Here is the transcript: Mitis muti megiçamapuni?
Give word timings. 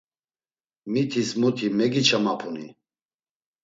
Mitis 0.91 1.29
muti 1.39 1.65
megiçamapuni? 1.77 2.65